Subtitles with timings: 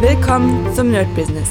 [0.00, 1.50] Willkommen zum Nerd Business.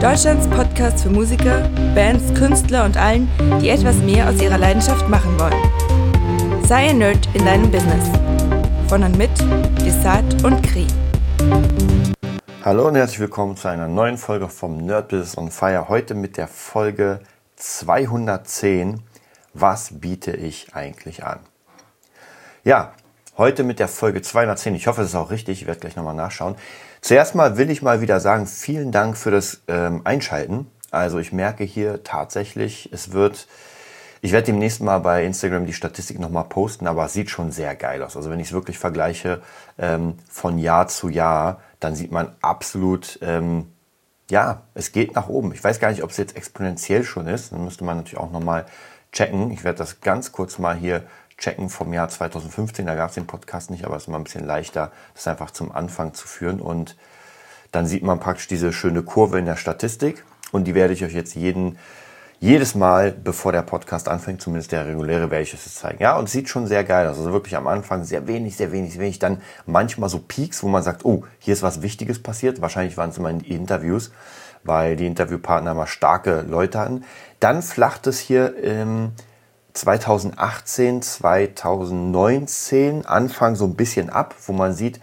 [0.00, 3.28] Deutschlands Podcast für Musiker, Bands, Künstler und allen,
[3.60, 6.64] die etwas mehr aus ihrer Leidenschaft machen wollen.
[6.64, 8.08] Sei ein Nerd in deinem Business.
[8.88, 9.30] Von und mit
[9.84, 10.86] Desart und Kri.
[12.64, 15.90] Hallo und herzlich willkommen zu einer neuen Folge vom Nerd Business on Fire.
[15.90, 17.20] Heute mit der Folge
[17.56, 19.02] 210.
[19.52, 21.40] Was biete ich eigentlich an?
[22.64, 22.94] Ja,
[23.36, 24.74] heute mit der Folge 210.
[24.74, 25.60] Ich hoffe, es ist auch richtig.
[25.60, 26.54] Ich werde gleich nochmal nachschauen.
[27.04, 30.70] Zuerst mal will ich mal wieder sagen, vielen Dank für das ähm, Einschalten.
[30.90, 33.46] Also ich merke hier tatsächlich, es wird,
[34.22, 37.74] ich werde demnächst mal bei Instagram die Statistik nochmal posten, aber es sieht schon sehr
[37.74, 38.16] geil aus.
[38.16, 39.42] Also wenn ich es wirklich vergleiche
[39.76, 43.70] ähm, von Jahr zu Jahr, dann sieht man absolut, ähm,
[44.30, 45.52] ja, es geht nach oben.
[45.52, 47.52] Ich weiß gar nicht, ob es jetzt exponentiell schon ist.
[47.52, 48.64] Dann müsste man natürlich auch nochmal
[49.12, 49.50] checken.
[49.50, 51.02] Ich werde das ganz kurz mal hier
[51.38, 52.86] checken vom Jahr 2015.
[52.86, 55.50] Da gab es den Podcast nicht, aber es ist immer ein bisschen leichter, das einfach
[55.50, 56.60] zum Anfang zu führen.
[56.60, 56.96] Und
[57.72, 60.24] dann sieht man praktisch diese schöne Kurve in der Statistik.
[60.52, 61.78] Und die werde ich euch jetzt jeden,
[62.38, 66.00] jedes Mal, bevor der Podcast anfängt, zumindest der reguläre, werde ich es zeigen.
[66.00, 67.18] Ja, und es sieht schon sehr geil aus.
[67.18, 69.18] Also wirklich am Anfang sehr wenig, sehr wenig, sehr wenig.
[69.18, 72.60] Dann manchmal so Peaks, wo man sagt, oh, hier ist was Wichtiges passiert.
[72.60, 74.12] Wahrscheinlich waren es immer in Interviews,
[74.62, 77.04] weil die Interviewpartner immer starke Leute hatten.
[77.40, 79.12] Dann flacht es hier ähm,
[79.74, 85.00] 2018, 2019 Anfang so ein bisschen ab, wo man sieht,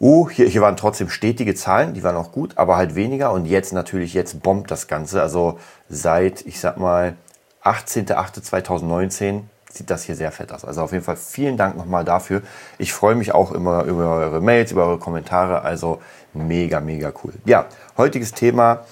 [0.00, 3.32] uh, hier, hier waren trotzdem stetige Zahlen, die waren auch gut, aber halt weniger.
[3.32, 5.22] Und jetzt natürlich, jetzt bombt das Ganze.
[5.22, 7.14] Also seit, ich sag mal,
[7.62, 10.64] 18.08.2019 sieht das hier sehr fett aus.
[10.64, 12.42] Also auf jeden Fall vielen Dank nochmal dafür.
[12.78, 15.62] Ich freue mich auch immer über eure Mails, über eure Kommentare.
[15.62, 17.32] Also mega, mega cool.
[17.44, 18.84] Ja, heutiges Thema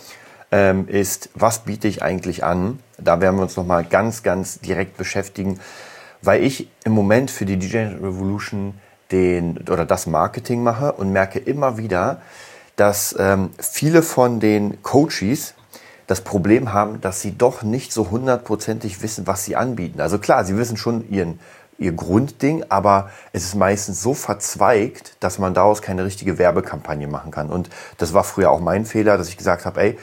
[0.52, 2.78] ähm, ist, was biete ich eigentlich an?
[2.98, 5.58] Da werden wir uns nochmal ganz, ganz direkt beschäftigen,
[6.20, 8.74] weil ich im Moment für die DJ Revolution
[9.10, 12.22] den oder das Marketing mache und merke immer wieder,
[12.76, 15.54] dass ähm, viele von den Coaches
[16.06, 20.00] das Problem haben, dass sie doch nicht so hundertprozentig wissen, was sie anbieten.
[20.00, 21.40] Also klar, sie wissen schon ihren,
[21.78, 27.30] ihr Grundding, aber es ist meistens so verzweigt, dass man daraus keine richtige Werbekampagne machen
[27.30, 27.50] kann.
[27.50, 29.98] Und das war früher auch mein Fehler, dass ich gesagt habe, ey,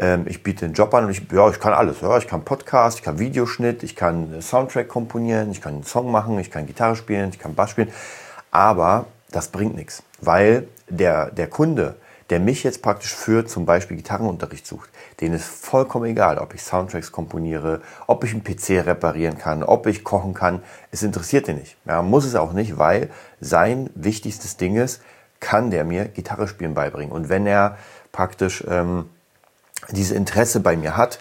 [0.00, 2.00] ähm, ich biete einen Job an und ich, ja, ich kann alles.
[2.00, 6.10] Ja, ich kann Podcast, ich kann Videoschnitt, ich kann Soundtrack komponieren, ich kann einen Song
[6.10, 7.92] machen, ich kann Gitarre spielen, ich kann Bass spielen.
[8.50, 11.96] Aber das bringt nichts, weil der, der Kunde,
[12.30, 14.88] der mich jetzt praktisch für zum Beispiel Gitarrenunterricht sucht,
[15.20, 19.86] denen ist vollkommen egal, ob ich Soundtracks komponiere, ob ich einen PC reparieren kann, ob
[19.86, 20.62] ich kochen kann.
[20.90, 21.76] Es interessiert den nicht.
[21.84, 25.02] Ja, muss es auch nicht, weil sein wichtigstes Ding ist,
[25.40, 27.12] kann der mir Gitarre spielen beibringen.
[27.12, 27.76] Und wenn er
[28.12, 29.06] praktisch ähm,
[29.90, 31.20] dieses Interesse bei mir hat,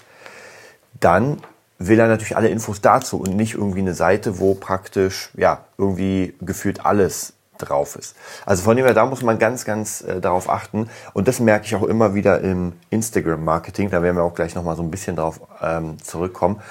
[0.99, 1.37] dann
[1.77, 6.35] will er natürlich alle Infos dazu und nicht irgendwie eine Seite, wo praktisch ja irgendwie
[6.41, 8.15] gefühlt alles drauf ist.
[8.45, 10.89] Also von dem her, da muss man ganz, ganz äh, darauf achten.
[11.13, 13.89] Und das merke ich auch immer wieder im Instagram-Marketing.
[13.89, 16.61] Da werden wir auch gleich nochmal so ein bisschen drauf ähm, zurückkommen.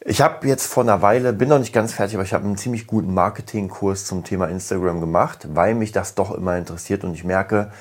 [0.00, 2.56] Ich habe jetzt vor einer Weile, bin noch nicht ganz fertig, aber ich habe einen
[2.56, 7.24] ziemlich guten Marketingkurs zum Thema Instagram gemacht, weil mich das doch immer interessiert und ich
[7.24, 7.72] merke,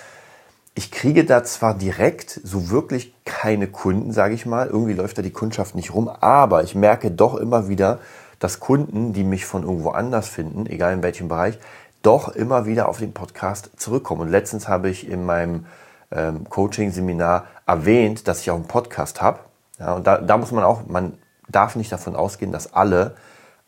[0.77, 4.67] ich kriege da zwar direkt so wirklich keine Kunden, sage ich mal.
[4.67, 7.97] Irgendwie läuft da die Kundschaft nicht rum, aber ich merke doch immer wieder,
[8.37, 11.57] dass Kunden, die mich von irgendwo anders finden, egal in welchem Bereich,
[12.03, 14.21] doch immer wieder auf den Podcast zurückkommen.
[14.21, 15.65] Und letztens habe ich in meinem
[16.11, 19.39] ähm, Coaching-Seminar erwähnt, dass ich auch einen Podcast habe.
[19.79, 21.17] Ja, und da, da muss man auch, man
[21.49, 23.15] darf nicht davon ausgehen, dass alle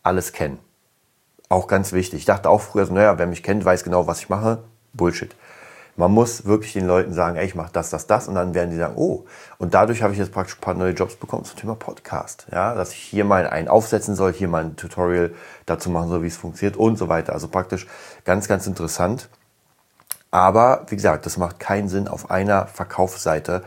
[0.04, 0.60] alles kennen.
[1.50, 2.20] Auch ganz wichtig.
[2.20, 4.60] Ich dachte auch früher so, naja, wer mich kennt, weiß genau, was ich mache.
[4.94, 5.34] Bullshit.
[6.00, 8.70] Man muss wirklich den Leuten sagen, ey, ich mache das, das, das und dann werden
[8.70, 9.26] die sagen, oh.
[9.58, 12.48] Und dadurch habe ich jetzt praktisch ein paar neue Jobs bekommen zum Thema Podcast.
[12.54, 15.34] Ja, dass ich hier mal einen aufsetzen soll, hier mal ein Tutorial
[15.66, 17.34] dazu machen soll, wie es funktioniert und so weiter.
[17.34, 17.86] Also praktisch
[18.24, 19.28] ganz, ganz interessant.
[20.32, 23.64] Aber wie gesagt, das macht keinen Sinn, auf einer Verkaufsseite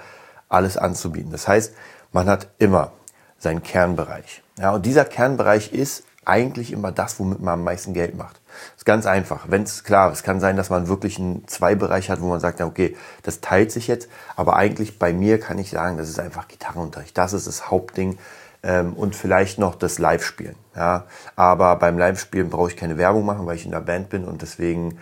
[0.49, 1.33] alles anzubieten.
[1.33, 1.75] Das heißt,
[2.13, 2.93] man hat immer
[3.37, 4.43] seinen Kernbereich.
[4.59, 8.41] Ja, und dieser Kernbereich ist eigentlich immer das, womit man am meisten Geld macht.
[8.77, 9.47] Ist ganz einfach.
[9.49, 12.61] Wenn es klar, es kann sein, dass man wirklich einen Zweibereich hat, wo man sagt,
[12.61, 16.49] okay, das teilt sich jetzt, aber eigentlich bei mir kann ich sagen, das ist einfach
[16.49, 17.17] Gitarrenunterricht.
[17.17, 18.19] Das ist das Hauptding
[18.63, 20.57] ähm, und vielleicht noch das Live-Spielen.
[20.77, 21.05] Ja,
[21.37, 24.43] aber beim Live-Spielen brauche ich keine Werbung machen, weil ich in der Band bin und
[24.43, 24.99] deswegen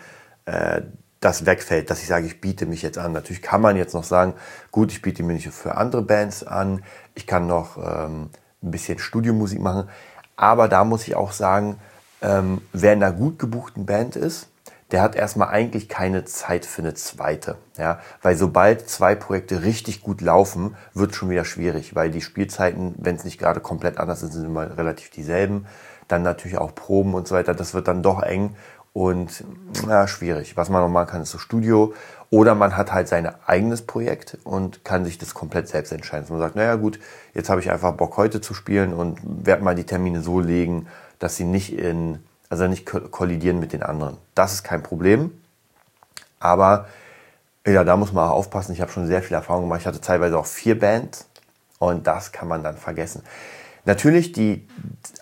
[0.46, 0.82] äh,
[1.20, 3.12] das wegfällt, dass ich sage, ich biete mich jetzt an.
[3.12, 4.34] Natürlich kann man jetzt noch sagen,
[4.70, 6.82] gut, ich biete mich für andere Bands an,
[7.14, 8.30] ich kann noch ähm,
[8.62, 9.88] ein bisschen Studiomusik machen,
[10.36, 11.78] aber da muss ich auch sagen,
[12.22, 14.48] ähm, wer in einer gut gebuchten Band ist,
[14.90, 17.56] der hat erstmal eigentlich keine Zeit für eine zweite.
[17.78, 18.00] Ja?
[18.22, 23.16] Weil sobald zwei Projekte richtig gut laufen, wird schon wieder schwierig, weil die Spielzeiten, wenn
[23.16, 25.66] es nicht gerade komplett anders ist, sind immer relativ dieselben.
[26.08, 27.54] Dann natürlich auch Proben und so weiter.
[27.54, 28.56] Das wird dann doch eng.
[28.92, 29.44] Und
[29.86, 30.56] na, schwierig.
[30.56, 31.94] Was man noch machen kann, ist so Studio.
[32.30, 36.26] Oder man hat halt sein eigenes Projekt und kann sich das komplett selbst entscheiden.
[36.30, 37.00] man sagt, naja gut,
[37.34, 40.86] jetzt habe ich einfach Bock heute zu spielen und werde mal die Termine so legen,
[41.18, 44.16] dass sie nicht in, also nicht kollidieren mit den anderen.
[44.34, 45.32] Das ist kein Problem.
[46.38, 46.86] Aber
[47.66, 48.72] ja, da muss man auch aufpassen.
[48.72, 49.80] Ich habe schon sehr viel Erfahrung gemacht.
[49.80, 51.26] Ich hatte teilweise auch vier Bands
[51.78, 53.22] und das kann man dann vergessen.
[53.84, 54.68] Natürlich, die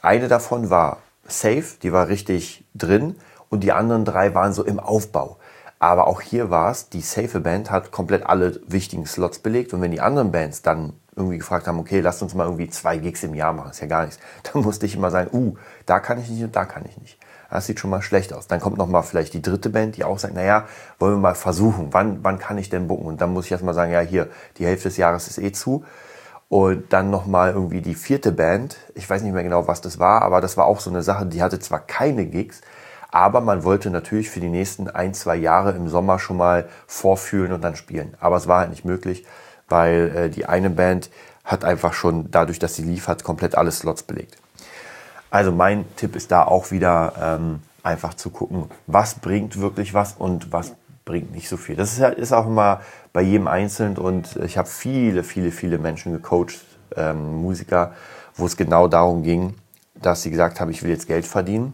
[0.02, 3.16] eine davon war safe, die war richtig drin
[3.50, 5.38] und die anderen drei waren so im Aufbau.
[5.78, 9.80] Aber auch hier war es, die safe Band hat komplett alle wichtigen Slots belegt und
[9.80, 13.22] wenn die anderen Bands dann irgendwie gefragt haben, okay, lasst uns mal irgendwie zwei Gigs
[13.22, 14.18] im Jahr machen, ist ja gar nichts,
[14.52, 15.54] dann musste ich immer sagen, uh,
[15.86, 17.18] da kann ich nicht und da kann ich nicht.
[17.50, 18.46] Das sieht schon mal schlecht aus.
[18.46, 20.66] Dann kommt noch mal vielleicht die dritte Band, die auch sagt, naja,
[20.98, 23.06] wollen wir mal versuchen, wann, wann kann ich denn bucken?
[23.06, 24.28] Und dann muss ich erstmal sagen, ja, hier,
[24.58, 25.82] die Hälfte des Jahres ist eh zu.
[26.50, 28.76] Und dann nochmal irgendwie die vierte Band.
[28.94, 31.24] Ich weiß nicht mehr genau, was das war, aber das war auch so eine Sache,
[31.24, 32.60] die hatte zwar keine Gigs,
[33.10, 37.52] aber man wollte natürlich für die nächsten ein, zwei Jahre im Sommer schon mal vorfühlen
[37.52, 38.14] und dann spielen.
[38.20, 39.24] Aber es war halt nicht möglich,
[39.68, 41.10] weil äh, die eine Band
[41.44, 44.36] hat einfach schon dadurch, dass sie lief, hat komplett alle Slots belegt.
[45.30, 50.12] Also mein Tipp ist da auch wieder ähm, einfach zu gucken, was bringt wirklich was
[50.12, 50.74] und was
[51.04, 51.76] bringt nicht so viel.
[51.76, 52.82] Das ist, ist auch immer
[53.14, 56.64] bei jedem Einzelnen und ich habe viele, viele, viele Menschen gecoacht,
[56.96, 57.92] ähm, Musiker,
[58.36, 59.54] wo es genau darum ging,
[59.94, 61.72] dass sie gesagt haben, ich will jetzt Geld verdienen,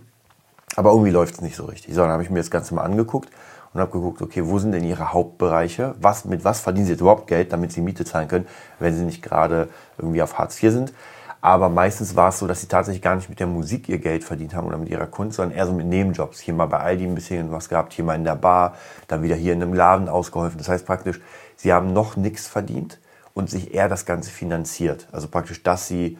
[0.76, 1.94] aber irgendwie läuft es nicht so richtig.
[1.94, 3.30] So, dann habe ich mir das Ganze mal angeguckt
[3.72, 5.94] und habe geguckt, okay, wo sind denn ihre Hauptbereiche?
[6.00, 8.46] Was, mit was verdienen sie jetzt überhaupt Geld, damit sie Miete zahlen können,
[8.78, 9.68] wenn sie nicht gerade
[9.98, 10.92] irgendwie auf Hartz IV sind?
[11.40, 14.24] Aber meistens war es so, dass sie tatsächlich gar nicht mit der Musik ihr Geld
[14.24, 16.40] verdient haben oder mit ihrer Kunst, sondern eher so mit Nebenjobs.
[16.40, 18.76] Hier mal bei Aldi ein bisschen was gehabt, hier mal in der Bar,
[19.08, 20.56] dann wieder hier in einem Laden ausgeholfen.
[20.56, 21.20] Das heißt praktisch,
[21.56, 22.98] sie haben noch nichts verdient
[23.34, 25.06] und sich eher das Ganze finanziert.
[25.12, 26.16] Also praktisch, dass sie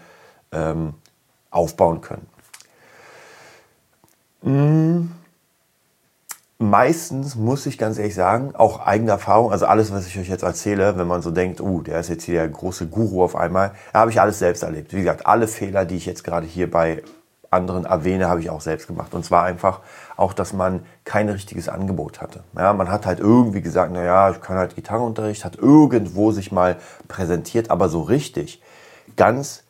[0.52, 0.92] ähm,
[1.50, 2.26] aufbauen können.
[4.44, 5.08] Mmh
[6.58, 10.42] meistens muss ich ganz ehrlich sagen, auch eigene Erfahrung, also alles, was ich euch jetzt
[10.42, 13.72] erzähle, wenn man so denkt, uh, der ist jetzt hier der große Guru auf einmal,
[13.92, 14.92] da habe ich alles selbst erlebt.
[14.92, 17.02] Wie gesagt, alle Fehler, die ich jetzt gerade hier bei
[17.50, 19.14] anderen erwähne, habe ich auch selbst gemacht.
[19.14, 19.80] Und zwar einfach
[20.16, 22.42] auch, dass man kein richtiges Angebot hatte.
[22.56, 26.50] Ja, man hat halt irgendwie gesagt, na ja, ich kann halt Gitarrenunterricht, hat irgendwo sich
[26.50, 26.76] mal
[27.06, 28.60] präsentiert, aber so richtig,
[29.16, 29.63] ganz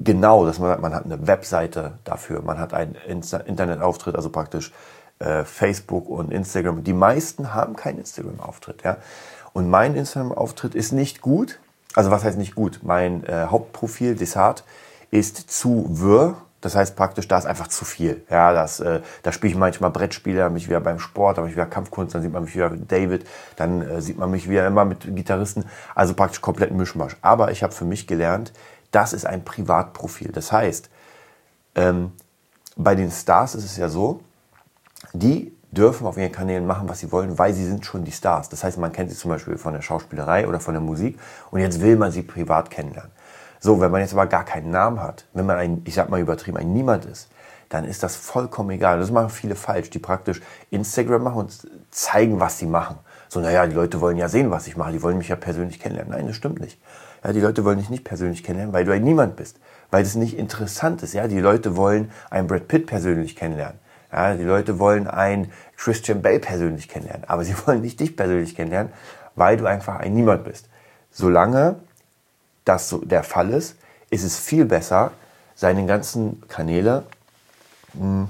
[0.00, 4.72] genau, dass man, man hat eine Webseite dafür, man hat einen Internetauftritt, also praktisch
[5.20, 6.82] äh, Facebook und Instagram.
[6.82, 8.82] Die meisten haben keinen Instagram-Auftritt.
[8.82, 8.96] Ja?
[9.52, 11.60] Und mein Instagram-Auftritt ist nicht gut.
[11.94, 12.80] Also was heißt nicht gut?
[12.82, 14.64] Mein äh, Hauptprofil, Desart,
[15.10, 16.36] ist zu wirr.
[16.60, 18.22] Das heißt praktisch, da ist einfach zu viel.
[18.30, 21.44] Ja, das, äh, da spiele ich manchmal Brettspiele, dann bin ich wieder beim Sport, dann
[21.44, 23.26] bin wieder Kampfkunst, dann sieht man mich wieder mit David,
[23.56, 25.64] dann äh, sieht man mich wieder immer mit Gitarristen.
[25.94, 27.16] Also praktisch komplett Mischmasch.
[27.22, 28.52] Aber ich habe für mich gelernt,
[28.90, 30.32] das ist ein Privatprofil.
[30.32, 30.90] Das heißt,
[31.74, 32.12] ähm,
[32.76, 34.20] bei den Stars ist es ja so,
[35.12, 38.48] die dürfen auf ihren Kanälen machen, was sie wollen, weil sie sind schon die Stars.
[38.48, 41.18] Das heißt, man kennt sie zum Beispiel von der Schauspielerei oder von der Musik
[41.50, 43.12] und jetzt will man sie privat kennenlernen.
[43.60, 46.18] So, wenn man jetzt aber gar keinen Namen hat, wenn man ein, ich sag mal
[46.18, 47.28] übertrieben, ein Niemand ist,
[47.68, 48.98] dann ist das vollkommen egal.
[48.98, 50.40] Das machen viele falsch, die praktisch
[50.70, 52.98] Instagram machen und zeigen, was sie machen.
[53.30, 55.78] So, naja, die Leute wollen ja sehen, was ich mache, die wollen mich ja persönlich
[55.78, 56.12] kennenlernen.
[56.12, 56.80] Nein, das stimmt nicht.
[57.22, 59.60] Ja, die Leute wollen dich nicht persönlich kennenlernen, weil du ein Niemand bist.
[59.92, 61.14] Weil das nicht interessant ist.
[61.14, 63.78] Ja, die Leute wollen einen Brad Pitt persönlich kennenlernen.
[64.12, 68.56] Ja, die Leute wollen einen Christian Bale persönlich kennenlernen, aber sie wollen nicht dich persönlich
[68.56, 68.92] kennenlernen,
[69.36, 70.68] weil du einfach ein Niemand bist.
[71.12, 71.76] Solange
[72.64, 73.76] das so der Fall ist,
[74.10, 75.12] ist es viel besser,
[75.54, 77.04] seine ganzen Kanäle
[77.94, 78.28] mh, hm,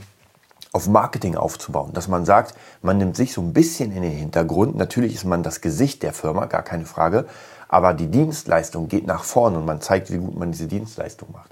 [0.72, 1.92] auf Marketing aufzubauen.
[1.92, 4.76] Dass man sagt, man nimmt sich so ein bisschen in den Hintergrund.
[4.76, 7.26] Natürlich ist man das Gesicht der Firma, gar keine Frage.
[7.68, 11.50] Aber die Dienstleistung geht nach vorne und man zeigt, wie gut man diese Dienstleistung macht.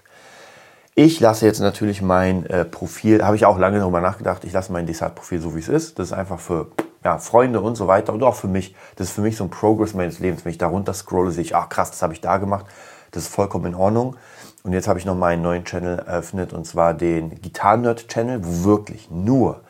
[0.94, 4.72] Ich lasse jetzt natürlich mein äh, Profil, habe ich auch lange darüber nachgedacht, ich lasse
[4.72, 6.00] mein Desart-Profil so, wie es ist.
[6.00, 6.72] Das ist einfach für
[7.04, 8.74] ja, Freunde und so weiter und auch für mich.
[8.96, 10.44] Das ist für mich so ein Progress meines Lebens.
[10.44, 12.66] Wenn ich da runter scrolle, sehe ich, ach krass, das habe ich da gemacht.
[13.12, 14.16] Das ist vollkommen in Ordnung.
[14.64, 19.10] Und jetzt habe ich noch meinen neuen Channel eröffnet und zwar den Gitarren-Nerd-Channel, wo wirklich
[19.10, 19.62] nur,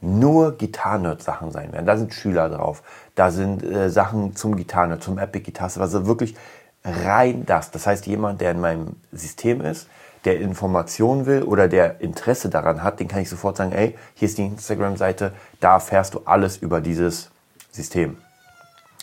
[0.00, 1.86] nur Gitarren-Nerd-Sachen sein werden.
[1.86, 2.82] Da sind Schüler drauf,
[3.14, 6.36] da sind äh, Sachen zum Gitarren, zum Epic Guitar, also wirklich
[6.84, 7.70] rein das.
[7.70, 9.88] Das heißt, jemand, der in meinem System ist,
[10.24, 14.28] der Informationen will oder der Interesse daran hat, den kann ich sofort sagen, ey, hier
[14.28, 17.30] ist die Instagram-Seite, da erfährst du alles über dieses
[17.70, 18.18] System.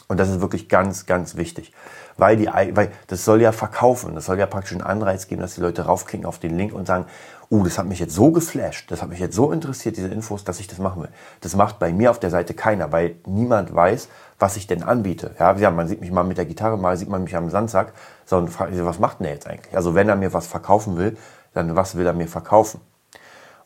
[0.08, 1.74] Und das ist wirklich ganz, ganz wichtig.
[2.18, 5.56] Weil, die, weil das soll ja verkaufen, das soll ja praktisch einen Anreiz geben, dass
[5.56, 7.06] die Leute raufklicken auf den Link und sagen,
[7.50, 10.44] uh, das hat mich jetzt so geflasht, das hat mich jetzt so interessiert, diese Infos,
[10.44, 11.10] dass ich das machen will.
[11.42, 14.08] Das macht bei mir auf der Seite keiner, weil niemand weiß,
[14.40, 15.36] was ich denn anbiete.
[15.38, 17.94] Ja, man sieht mich mal mit der Gitarre, mal sieht man mich am Sandsack,
[18.26, 19.76] sondern fragt sich, was macht denn der jetzt eigentlich?
[19.76, 21.18] Also wenn er mir was verkaufen will,
[21.54, 22.80] dann was will er mir verkaufen?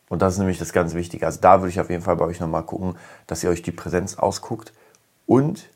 [0.08, 1.26] Und das ist nämlich das ganz Wichtige.
[1.26, 3.72] Also da würde ich auf jeden Fall bei euch nochmal gucken, dass ihr euch die
[3.72, 4.72] Präsenz ausguckt
[5.26, 5.68] und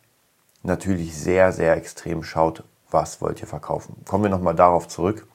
[0.62, 3.96] natürlich sehr, sehr extrem schaut, was wollt ihr verkaufen.
[4.06, 5.26] Kommen wir nochmal darauf zurück.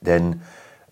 [0.00, 0.42] Denn,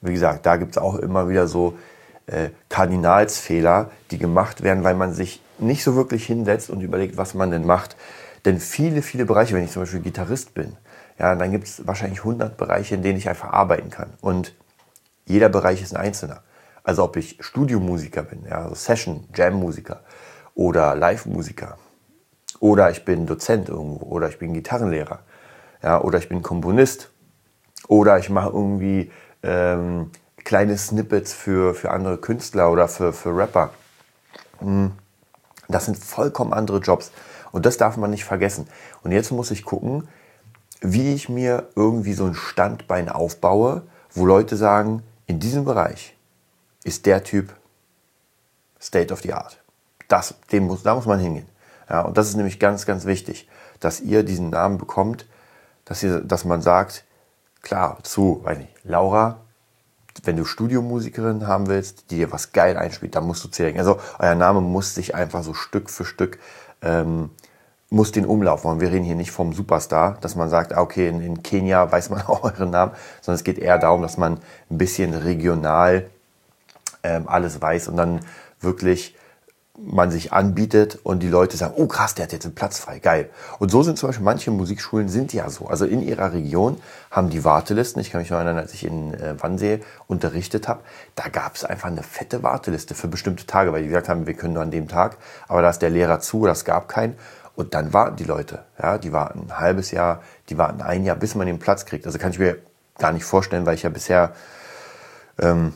[0.01, 1.79] wie gesagt, da gibt es auch immer wieder so
[2.27, 7.35] äh, Kardinalsfehler, die gemacht werden, weil man sich nicht so wirklich hinsetzt und überlegt, was
[7.35, 7.97] man denn macht.
[8.45, 10.77] Denn viele, viele Bereiche, wenn ich zum Beispiel Gitarrist bin,
[11.19, 14.13] ja, dann gibt es wahrscheinlich 100 Bereiche, in denen ich einfach arbeiten kann.
[14.21, 14.55] Und
[15.27, 16.43] jeder Bereich ist ein einzelner.
[16.85, 20.01] Also ob ich Studiomusiker bin, ja, also Session, Jam-Musiker
[20.55, 21.77] oder Live-Musiker
[22.61, 25.21] oder ich bin Dozent irgendwo oder ich bin Gitarrenlehrer
[25.83, 27.11] ja, oder ich bin Komponist
[27.87, 29.11] oder ich mache irgendwie
[29.43, 30.11] ähm,
[30.45, 33.71] kleine Snippets für, für andere Künstler oder für, für Rapper.
[34.61, 34.93] Hm.
[35.69, 37.12] Das sind vollkommen andere Jobs
[37.53, 38.67] und das darf man nicht vergessen.
[39.03, 40.09] Und jetzt muss ich gucken,
[40.81, 46.17] wie ich mir irgendwie so ein Standbein aufbaue, wo Leute sagen, in diesem Bereich
[46.85, 47.55] ist der Typ
[48.81, 49.61] State of the Art.
[50.09, 51.47] Das, dem muss, da muss man hingehen.
[51.88, 53.49] Ja, und das ist nämlich ganz, ganz wichtig,
[53.80, 55.26] dass ihr diesen Namen bekommt,
[55.85, 57.04] dass, ihr, dass man sagt,
[57.62, 59.40] klar, zu, weiß nicht, Laura,
[60.25, 63.78] wenn du Studiomusikerin haben willst, die dir was geil einspielt, dann musst du zählen.
[63.78, 66.38] Also euer Name muss sich einfach so Stück für Stück
[66.83, 67.30] ähm,
[67.90, 68.80] muss den Umlauf machen.
[68.80, 72.11] Wir reden hier nicht vom Superstar, dass man sagt, ah, okay, in, in Kenia weiß
[72.11, 74.38] man auch euren Namen, sondern es geht eher darum, dass man
[74.71, 76.09] ein bisschen regional
[77.02, 78.21] ähm, alles weiß und dann
[78.61, 79.16] wirklich
[79.85, 82.99] man sich anbietet und die Leute sagen, oh krass, der hat jetzt einen Platz frei,
[82.99, 83.31] geil.
[83.59, 85.67] Und so sind zum Beispiel manche Musikschulen sind ja so.
[85.67, 86.81] Also in ihrer Region
[87.11, 88.01] haben die Wartelisten.
[88.01, 90.81] Ich kann mich noch erinnern, als ich in äh, Wannsee unterrichtet habe,
[91.15, 94.35] da gab es einfach eine fette Warteliste für bestimmte Tage, weil die gesagt haben, wir
[94.35, 97.15] können nur an dem Tag, aber da ist der Lehrer zu, das gab keinen.
[97.55, 101.17] Und dann warten die Leute, ja, die warten ein halbes Jahr, die warten ein Jahr,
[101.17, 102.07] bis man den Platz kriegt.
[102.07, 102.59] Also kann ich mir
[102.99, 104.33] gar nicht vorstellen, weil ich ja bisher
[105.41, 105.73] ähm,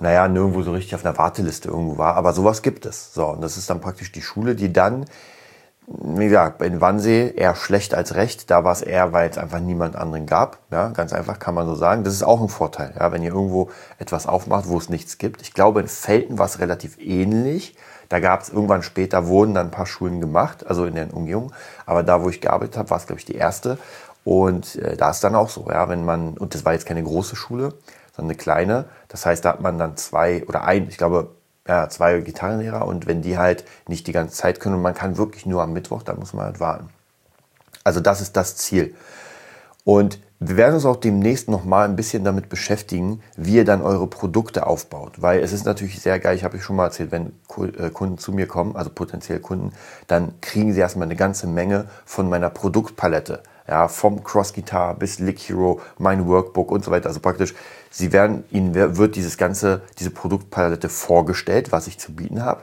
[0.00, 2.14] naja, nirgendwo so richtig auf einer Warteliste irgendwo war.
[2.14, 3.12] Aber sowas gibt es.
[3.14, 5.06] So, und das ist dann praktisch die Schule, die dann,
[5.86, 8.50] wie gesagt, in Wannsee eher schlecht als recht.
[8.50, 10.58] Da war es eher, weil es einfach niemand anderen gab.
[10.70, 12.04] Ja, ganz einfach kann man so sagen.
[12.04, 15.42] Das ist auch ein Vorteil, ja, wenn ihr irgendwo etwas aufmacht, wo es nichts gibt.
[15.42, 17.74] Ich glaube, in Felten war es relativ ähnlich.
[18.08, 21.52] Da gab es irgendwann später, wurden dann ein paar Schulen gemacht, also in der Umgebung.
[21.84, 23.78] Aber da, wo ich gearbeitet habe, war es, glaube ich, die erste.
[24.24, 27.02] Und äh, da ist dann auch so, ja, wenn man, und das war jetzt keine
[27.02, 27.74] große Schule,
[28.18, 28.86] sondern eine kleine.
[29.08, 31.30] Das heißt, da hat man dann zwei oder ein, ich glaube,
[31.66, 35.16] ja, zwei Gitarrenlehrer und wenn die halt nicht die ganze Zeit können und man kann
[35.16, 36.88] wirklich nur am Mittwoch, dann muss man halt warten.
[37.84, 38.94] Also das ist das Ziel.
[39.84, 43.82] Und wir werden uns auch demnächst noch mal ein bisschen damit beschäftigen, wie ihr dann
[43.82, 45.20] eure Produkte aufbaut.
[45.20, 47.32] Weil es ist natürlich sehr geil, ich habe euch schon mal erzählt, wenn
[47.78, 49.72] äh, Kunden zu mir kommen, also potenziell Kunden,
[50.06, 55.18] dann kriegen sie erstmal eine ganze Menge von meiner Produktpalette ja, vom Cross Guitar bis
[55.18, 57.08] Lick Hero, mein Workbook und so weiter.
[57.08, 57.54] Also praktisch,
[57.90, 62.62] sie werden, ihnen wird dieses ganze, diese Produktpalette vorgestellt, was ich zu bieten habe.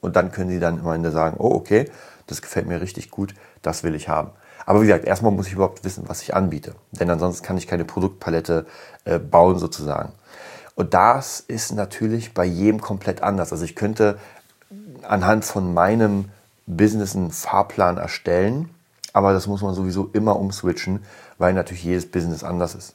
[0.00, 1.90] Und dann können sie dann am Ende sagen, oh, okay,
[2.26, 4.30] das gefällt mir richtig gut, das will ich haben.
[4.64, 6.74] Aber wie gesagt, erstmal muss ich überhaupt wissen, was ich anbiete.
[6.92, 8.66] Denn ansonsten kann ich keine Produktpalette
[9.04, 10.12] äh, bauen sozusagen.
[10.74, 13.52] Und das ist natürlich bei jedem komplett anders.
[13.52, 14.18] Also ich könnte
[15.02, 16.30] anhand von meinem
[16.66, 18.73] Business einen Fahrplan erstellen
[19.14, 21.02] aber das muss man sowieso immer umswitchen,
[21.38, 22.94] weil natürlich jedes Business anders ist.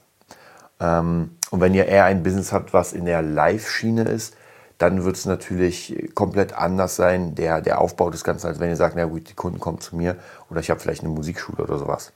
[0.79, 4.35] Ähm, und wenn ihr eher ein Business habt, was in der Live-Schiene ist,
[4.77, 8.75] dann wird es natürlich komplett anders sein, der, der Aufbau des Ganzen, als wenn ihr
[8.75, 10.17] sagt, na gut, die Kunden kommen zu mir
[10.49, 12.13] oder ich habe vielleicht eine Musikschule oder sowas.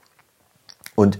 [0.94, 1.18] Und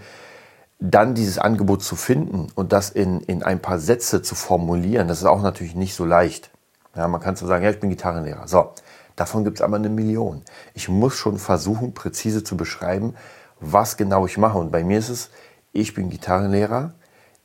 [0.78, 5.18] dann dieses Angebot zu finden und das in, in ein paar Sätze zu formulieren, das
[5.18, 6.50] ist auch natürlich nicht so leicht.
[6.94, 8.46] Ja, man kann so sagen, ja, ich bin Gitarrenlehrer.
[8.46, 8.72] So,
[9.16, 10.42] Davon gibt es aber eine Million.
[10.74, 13.14] Ich muss schon versuchen, präzise zu beschreiben,
[13.60, 14.58] was genau ich mache.
[14.58, 15.30] Und bei mir ist es,
[15.72, 16.92] ich bin Gitarrenlehrer,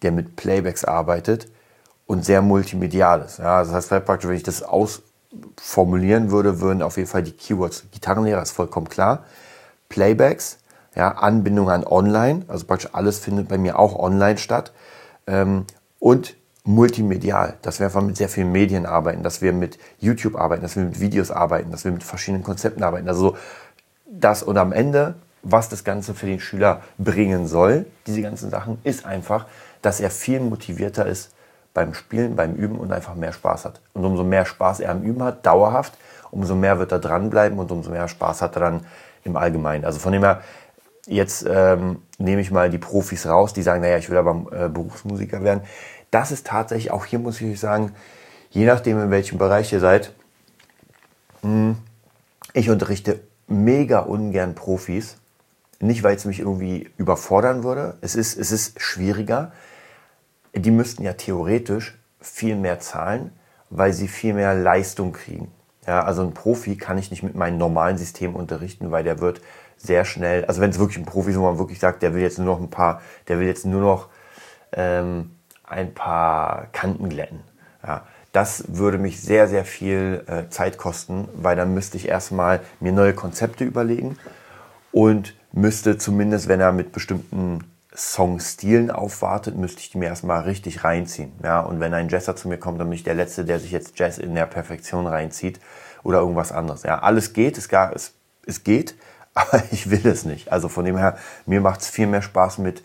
[0.02, 1.48] der mit Playbacks arbeitet
[2.06, 3.40] und sehr multimedial ist.
[3.40, 7.84] Ja, das heißt, praktisch, wenn ich das ausformulieren würde, würden auf jeden Fall die Keywords
[7.92, 9.26] Gitarrenlehrer ist vollkommen klar.
[9.90, 10.58] Playbacks,
[10.96, 14.74] ja, Anbindung an Online, also praktisch alles findet bei mir auch online statt.
[15.28, 15.66] Ähm,
[16.00, 20.62] und multimedial, dass wir einfach mit sehr vielen Medien arbeiten, dass wir mit YouTube arbeiten,
[20.62, 23.08] dass wir mit Videos arbeiten, dass wir mit verschiedenen Konzepten arbeiten.
[23.08, 23.36] Also
[24.06, 28.80] das und am Ende, was das Ganze für den Schüler bringen soll, diese ganzen Sachen,
[28.84, 29.46] ist einfach,
[29.82, 31.32] dass er viel motivierter ist
[31.74, 33.80] beim Spielen, beim Üben und einfach mehr Spaß hat.
[33.94, 35.94] Und umso mehr Spaß er am Üben hat, dauerhaft,
[36.32, 38.86] umso mehr wird er dranbleiben und umso mehr Spaß hat er dann
[39.24, 39.86] im Allgemeinen.
[39.86, 40.42] Also von dem her,
[41.08, 44.70] jetzt ähm, nehme ich mal die Profis raus, die sagen, naja, ich will aber äh,
[44.70, 45.62] Berufsmusiker werden
[46.12, 47.94] das ist tatsächlich, auch hier muss ich sagen,
[48.50, 50.13] je nachdem, in welchem Bereich ihr seid,
[51.42, 51.78] hm,
[52.54, 55.18] ich unterrichte mega ungern Profis.
[55.80, 57.98] Nicht, weil es mich irgendwie überfordern würde.
[58.01, 59.54] Es ist, es ist schwieriger.
[60.54, 63.32] Die müssten ja theoretisch viel mehr zahlen,
[63.70, 65.51] weil sie viel mehr Leistung kriegen.
[65.88, 69.42] Ja, also ein Profi kann ich nicht mit meinem normalen System unterrichten, weil der wird
[69.78, 72.22] sehr schnell, also wenn es wirklich ein Profi ist, wo man wirklich sagt, der will
[72.22, 74.10] jetzt nur noch ein paar, der will jetzt nur noch
[74.74, 75.32] ähm,
[75.70, 77.42] ein paar Kanten glätten.
[77.86, 82.60] Ja, das würde mich sehr, sehr viel äh, Zeit kosten, weil dann müsste ich erstmal
[82.80, 84.18] mir neue Konzepte überlegen
[84.92, 87.64] und müsste zumindest, wenn er mit bestimmten
[87.96, 91.32] Songstilen aufwartet, müsste ich die mir erstmal richtig reinziehen.
[91.44, 93.72] Ja, und wenn ein Jazzer zu mir kommt, dann bin ich der Letzte, der sich
[93.72, 95.60] jetzt Jazz in der Perfektion reinzieht
[96.04, 96.84] oder irgendwas anderes.
[96.84, 98.14] Ja, alles geht, es, gar, es,
[98.46, 98.96] es geht,
[99.34, 100.52] aber ich will es nicht.
[100.52, 102.84] Also von dem her, mir macht es viel mehr Spaß mit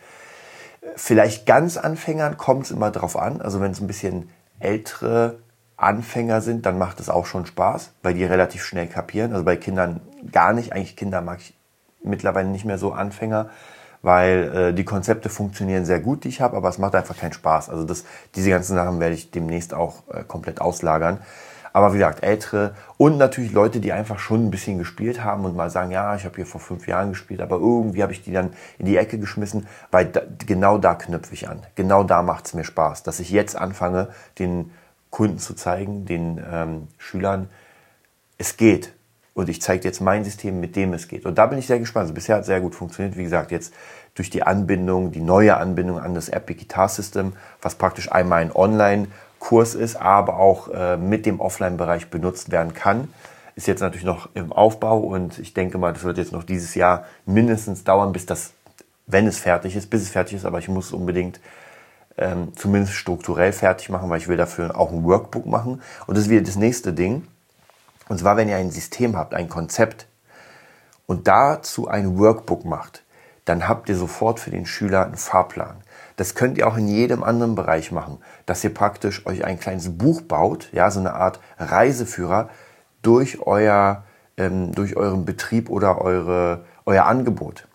[0.96, 3.40] vielleicht ganz Anfängern, kommt es immer drauf an.
[3.40, 5.38] Also wenn es ein bisschen ältere
[5.76, 9.32] Anfänger sind, dann macht es auch schon Spaß, weil die relativ schnell kapieren.
[9.32, 10.00] Also bei Kindern
[10.30, 10.72] gar nicht.
[10.72, 11.54] Eigentlich Kinder mag ich
[12.02, 13.50] mittlerweile nicht mehr so Anfänger,
[14.02, 17.32] weil äh, die Konzepte funktionieren sehr gut, die ich habe, aber es macht einfach keinen
[17.32, 17.70] Spaß.
[17.70, 21.18] Also das, diese ganzen Sachen werde ich demnächst auch äh, komplett auslagern.
[21.74, 25.56] Aber wie gesagt, ältere und natürlich Leute, die einfach schon ein bisschen gespielt haben und
[25.56, 28.32] mal sagen, ja, ich habe hier vor fünf Jahren gespielt, aber irgendwie habe ich die
[28.32, 31.58] dann in die Ecke geschmissen, weil da, genau da knüpfe ich an.
[31.74, 34.70] Genau da macht es mir Spaß, dass ich jetzt anfange, den
[35.10, 37.48] Kunden zu zeigen, den ähm, Schülern,
[38.38, 38.92] es geht.
[39.34, 41.26] Und ich zeige jetzt mein System, mit dem es geht.
[41.26, 42.04] Und da bin ich sehr gespannt.
[42.04, 43.16] Also bisher hat es sehr gut funktioniert.
[43.16, 43.74] Wie gesagt, jetzt
[44.14, 48.52] durch die Anbindung, die neue Anbindung an das Epic Guitar System, was praktisch einmal ein
[49.44, 53.12] Online-Kurs ist, aber auch äh, mit dem Offline-Bereich benutzt werden kann.
[53.56, 56.74] Ist jetzt natürlich noch im Aufbau und ich denke mal, das wird jetzt noch dieses
[56.74, 58.52] Jahr mindestens dauern, bis das,
[59.06, 61.40] wenn es fertig ist, bis es fertig ist, aber ich muss unbedingt
[62.16, 65.82] ähm, zumindest strukturell fertig machen, weil ich will dafür auch ein Workbook machen.
[66.06, 67.26] Und das ist wieder das nächste Ding.
[68.08, 70.06] Und zwar, wenn ihr ein System habt, ein Konzept
[71.06, 73.02] und dazu ein Workbook macht,
[73.44, 75.76] dann habt ihr sofort für den Schüler einen Fahrplan.
[76.16, 79.98] Das könnt ihr auch in jedem anderen Bereich machen, dass ihr praktisch euch ein kleines
[79.98, 82.48] Buch baut, ja, so eine Art Reiseführer
[83.02, 84.04] durch euer,
[84.36, 87.66] ähm, durch euren Betrieb oder eure, euer Angebot.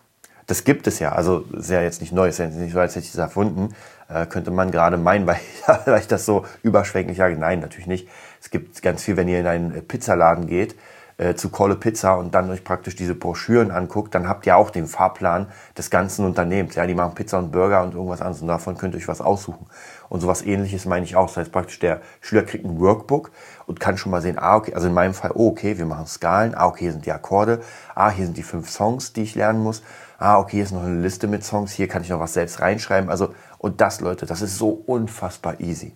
[0.46, 2.96] Das gibt es ja, also ist ja jetzt nicht neu, ist ja nicht so, als
[2.96, 3.74] hätte ich es erfunden,
[4.08, 5.38] äh, könnte man gerade meinen, weil,
[5.84, 7.36] weil ich das so überschwänglich sage.
[7.36, 8.08] Nein, natürlich nicht.
[8.40, 10.74] Es gibt ganz viel, wenn ihr in einen Pizzaladen geht,
[11.20, 14.70] äh, zu Kolle Pizza und dann euch praktisch diese Broschüren anguckt, dann habt ihr auch
[14.70, 16.76] den Fahrplan des ganzen Unternehmens.
[16.76, 19.20] Ja, die machen Pizza und Burger und irgendwas anderes und davon könnt ihr euch was
[19.20, 19.66] aussuchen.
[20.08, 21.26] Und sowas ähnliches meine ich auch.
[21.26, 23.32] Das heißt praktisch, der Schüler kriegt ein Workbook
[23.66, 26.06] und kann schon mal sehen, ah, okay, also in meinem Fall, oh, okay, wir machen
[26.06, 27.60] Skalen, ah, okay, hier sind die Akkorde,
[27.94, 29.82] ah, hier sind die fünf Songs, die ich lernen muss,
[30.18, 32.60] ah, okay, hier ist noch eine Liste mit Songs, hier kann ich noch was selbst
[32.60, 33.10] reinschreiben.
[33.10, 35.92] Also und das, Leute, das ist so unfassbar easy.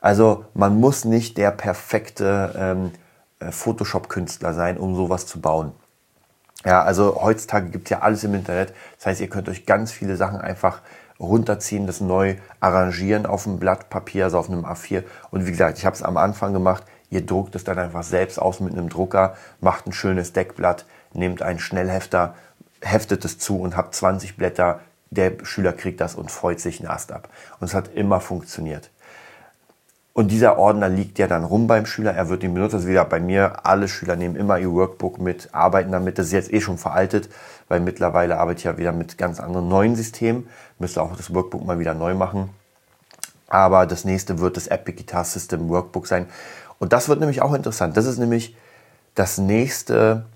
[0.00, 3.09] Also man muss nicht der perfekte ähm, äh,
[3.48, 5.72] Photoshop-Künstler sein, um sowas zu bauen.
[6.64, 8.74] Ja, also heutzutage gibt es ja alles im Internet.
[8.96, 10.82] Das heißt, ihr könnt euch ganz viele Sachen einfach
[11.18, 15.04] runterziehen, das neu arrangieren auf einem Blatt Papier, also auf einem A4.
[15.30, 16.84] Und wie gesagt, ich habe es am Anfang gemacht.
[17.10, 21.42] Ihr druckt es dann einfach selbst aus mit einem Drucker, macht ein schönes Deckblatt, nehmt
[21.42, 22.34] einen Schnellhefter,
[22.82, 26.88] heftet es zu und habt 20 Blätter, der Schüler kriegt das und freut sich einen
[26.88, 27.28] Ast ab.
[27.58, 28.90] Und es hat immer funktioniert.
[30.20, 32.74] Und dieser Ordner liegt ja dann rum beim Schüler, er wird ihn benutzt.
[32.74, 36.18] Also wieder bei mir, alle Schüler nehmen immer ihr Workbook mit, arbeiten damit.
[36.18, 37.30] Das ist jetzt eh schon veraltet,
[37.68, 40.46] weil mittlerweile arbeite ich ja wieder mit ganz anderen neuen Systemen.
[40.78, 42.50] Müsste auch das Workbook mal wieder neu machen.
[43.48, 46.26] Aber das nächste wird das Epic Guitar System Workbook sein.
[46.78, 47.96] Und das wird nämlich auch interessant.
[47.96, 48.54] Das ist nämlich
[49.14, 50.26] das nächste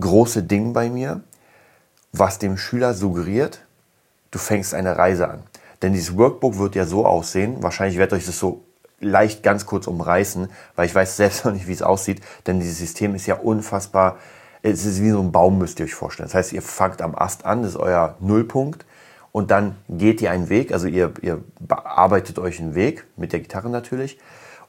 [0.00, 1.20] große Ding bei mir,
[2.14, 3.60] was dem Schüler suggeriert,
[4.30, 5.42] du fängst eine Reise an.
[5.82, 8.64] Denn dieses Workbook wird ja so aussehen, wahrscheinlich werde ich euch das so
[9.04, 12.78] leicht ganz kurz umreißen, weil ich weiß selbst noch nicht, wie es aussieht, denn dieses
[12.78, 14.18] System ist ja unfassbar,
[14.62, 16.28] es ist wie so ein Baum, müsst ihr euch vorstellen.
[16.28, 18.86] Das heißt, ihr fangt am Ast an, das ist euer Nullpunkt
[19.30, 23.40] und dann geht ihr einen Weg, also ihr, ihr bearbeitet euch einen Weg, mit der
[23.40, 24.18] Gitarre natürlich,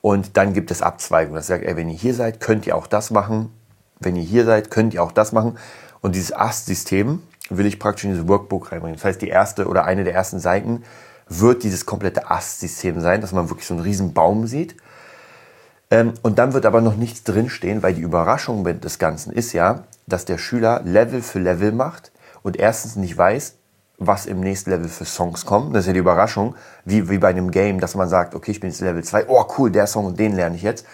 [0.02, 1.38] und dann gibt es Abzweigungen.
[1.38, 3.52] Das sagt, ey, wenn ihr hier seid, könnt ihr auch das machen,
[4.00, 5.58] wenn ihr hier seid, könnt ihr auch das machen.
[6.02, 8.96] Und dieses Ast-System, will ich praktisch in dieses Workbook reinbringen.
[8.96, 10.84] Das heißt, die erste oder eine der ersten Seiten
[11.28, 14.76] wird dieses komplette Ast-System sein, dass man wirklich so einen riesen Baum sieht.
[15.92, 19.84] Ähm, und dann wird aber noch nichts drinstehen, weil die Überraschung des Ganzen ist ja,
[20.08, 22.12] dass der Schüler Level für Level macht
[22.44, 23.56] und erstens nicht weiß,
[23.98, 25.74] was im nächsten Level für Songs kommen.
[25.74, 28.60] Das ist ja die Überraschung, wie, wie bei einem Game, dass man sagt, okay, ich
[28.60, 30.86] bin jetzt Level 2, oh cool, der Song und den lerne ich jetzt.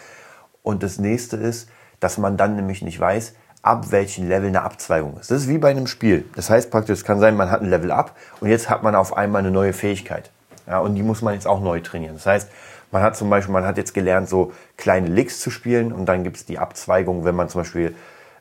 [0.62, 5.17] Und das nächste ist, dass man dann nämlich nicht weiß, ab welchem Level eine Abzweigung
[5.19, 5.30] ist.
[5.32, 6.26] Das ist wie bei einem Spiel.
[6.36, 8.95] Das heißt praktisch, es kann sein, man hat ein Level up und jetzt hat man
[8.95, 10.32] auf einmal eine neue Fähigkeit.
[10.67, 12.15] Ja, und die muss man jetzt auch neu trainieren.
[12.15, 12.50] Das heißt,
[12.91, 16.24] man hat zum Beispiel, man hat jetzt gelernt, so kleine Licks zu spielen und dann
[16.24, 17.95] gibt es die Abzweigung, wenn man zum Beispiel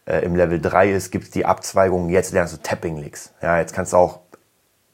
[0.06, 3.32] äh, im Level 3 ist, gibt es die Abzweigung, jetzt lernst du Tapping Licks.
[3.42, 4.20] Ja, jetzt kannst du auch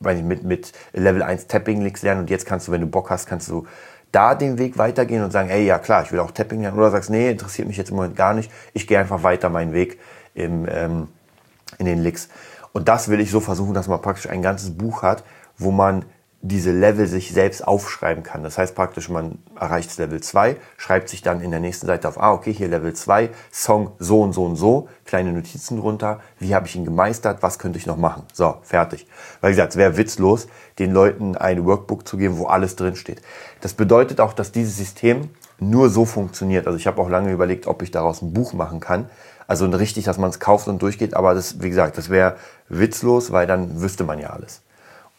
[0.01, 2.87] weiß nicht, mit, mit Level 1 Tapping Licks lernen und jetzt kannst du, wenn du
[2.87, 3.67] Bock hast, kannst du
[4.13, 6.79] da den Weg weitergehen und sagen, ey, ja klar, ich will auch Tapping lernen.
[6.79, 8.51] Oder sagst, nee, interessiert mich jetzt im Moment gar nicht.
[8.73, 9.99] Ich gehe einfach weiter meinen Weg
[10.37, 11.09] im, ähm,
[11.79, 12.29] in den Licks.
[12.73, 15.25] Und das will ich so versuchen, dass man praktisch ein ganzes Buch hat,
[15.59, 16.05] wo man
[16.43, 18.43] diese Level sich selbst aufschreiben kann.
[18.43, 22.21] Das heißt praktisch, man erreicht Level 2, schreibt sich dann in der nächsten Seite auf,
[22.21, 26.55] ah, okay, hier Level 2, Song so und so und so, kleine Notizen drunter, wie
[26.55, 28.23] habe ich ihn gemeistert, was könnte ich noch machen?
[28.33, 29.07] So, fertig.
[29.41, 30.47] Weil gesagt, es wäre witzlos,
[30.79, 33.23] den Leuten ein Workbook zu geben, wo alles drin steht.
[33.61, 36.67] Das bedeutet auch, dass dieses System nur so funktioniert.
[36.67, 39.09] Also ich habe auch lange überlegt, ob ich daraus ein Buch machen kann.
[39.47, 42.37] Also richtig, dass man es kauft und durchgeht, aber das, wie gesagt, das wäre
[42.69, 44.63] witzlos, weil dann wüsste man ja alles.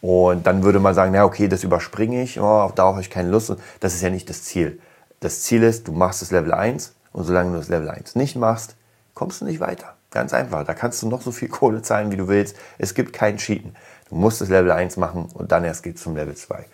[0.00, 3.30] Und dann würde man sagen, na okay, das überspringe ich, oh, darauf habe ich keine
[3.30, 3.54] Lust.
[3.80, 4.80] Das ist ja nicht das Ziel.
[5.20, 8.36] Das Ziel ist, du machst das Level 1 und solange du das Level 1 nicht
[8.36, 8.76] machst,
[9.14, 9.94] kommst du nicht weiter.
[10.10, 10.64] Ganz einfach.
[10.64, 12.56] Da kannst du noch so viel Kohle zahlen, wie du willst.
[12.78, 13.74] Es gibt kein Cheaten.
[14.08, 16.64] Du musst das Level 1 machen und dann erst geht's zum Level 2.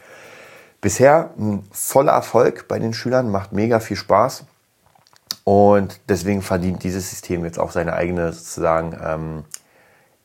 [0.84, 4.44] Bisher ein voller Erfolg bei den Schülern, macht mega viel Spaß.
[5.42, 9.44] Und deswegen verdient dieses System jetzt auch seine eigene sozusagen ähm,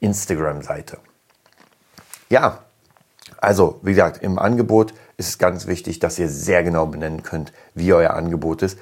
[0.02, 0.98] Instagram-Seite.
[2.28, 2.60] Ja,
[3.38, 7.54] also, wie gesagt, im Angebot ist es ganz wichtig, dass ihr sehr genau benennen könnt,
[7.74, 8.78] wie euer Angebot ist.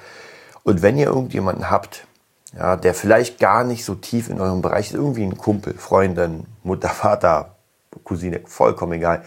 [0.64, 2.08] Und wenn ihr irgendjemanden habt,
[2.56, 6.46] ja, der vielleicht gar nicht so tief in eurem Bereich ist, irgendwie ein Kumpel, Freundin,
[6.64, 7.54] Mutter, Vater,
[8.02, 9.22] Cousine, vollkommen egal,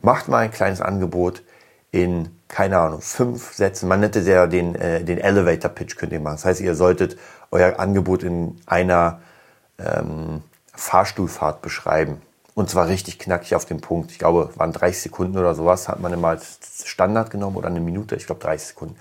[0.00, 1.44] macht mal ein kleines Angebot
[1.92, 3.88] in, keine Ahnung, fünf Sätzen.
[3.88, 6.36] Man nennt es ja den, äh, den Elevator Pitch, könnt ihr machen.
[6.36, 7.18] Das heißt, ihr solltet
[7.50, 9.20] euer Angebot in einer
[9.78, 10.42] ähm,
[10.74, 12.22] Fahrstuhlfahrt beschreiben.
[12.54, 14.10] Und zwar richtig knackig auf den Punkt.
[14.10, 17.80] Ich glaube, waren 30 Sekunden oder sowas, hat man immer als Standard genommen oder eine
[17.80, 18.96] Minute, ich glaube 30 Sekunden.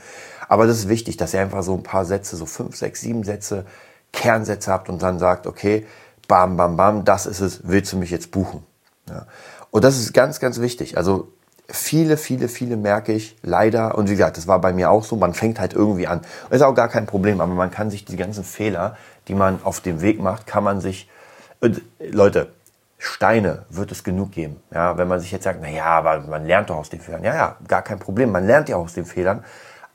[0.47, 3.23] Aber das ist wichtig, dass ihr einfach so ein paar Sätze, so fünf, sechs, sieben
[3.23, 3.65] Sätze,
[4.13, 5.85] Kernsätze habt und dann sagt, okay,
[6.27, 8.63] bam, bam, bam, das ist es, willst du mich jetzt buchen?
[9.09, 9.27] Ja.
[9.69, 10.97] Und das ist ganz, ganz wichtig.
[10.97, 11.31] Also
[11.69, 15.15] viele, viele, viele merke ich leider, und wie gesagt, das war bei mir auch so,
[15.15, 16.21] man fängt halt irgendwie an.
[16.49, 18.97] Ist auch gar kein Problem, aber man kann sich die ganzen Fehler,
[19.27, 21.09] die man auf dem Weg macht, kann man sich,
[21.59, 22.49] und Leute,
[23.03, 24.61] Steine wird es genug geben.
[24.71, 27.23] Ja, wenn man sich jetzt sagt, na ja, aber man lernt doch aus den Fehlern.
[27.23, 28.31] Ja, ja, gar kein Problem.
[28.31, 29.43] Man lernt ja aus den Fehlern.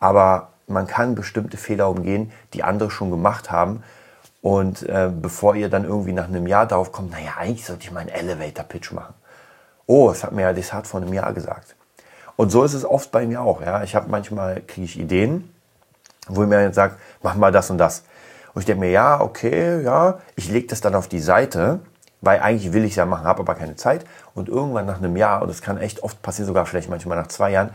[0.00, 3.84] Aber man kann bestimmte Fehler umgehen, die andere schon gemacht haben.
[4.42, 7.84] Und äh, bevor ihr dann irgendwie nach einem Jahr darauf kommt, na ja, eigentlich sollte
[7.84, 9.14] ich mal einen Elevator-Pitch machen.
[9.86, 11.76] Oh, das hat mir ja Desart vor einem Jahr gesagt.
[12.36, 13.62] Und so ist es oft bei mir auch.
[13.62, 15.52] Ja, ich habe manchmal kriege ich Ideen,
[16.28, 18.04] wo mir jetzt sagt, mach mal das und das.
[18.52, 21.80] Und ich denke mir, ja, okay, ja, ich lege das dann auf die Seite
[22.20, 24.04] weil eigentlich will ich es ja machen, habe aber keine Zeit.
[24.34, 27.28] Und irgendwann nach einem Jahr, und das kann echt oft passieren, sogar vielleicht manchmal nach
[27.28, 27.70] zwei Jahren,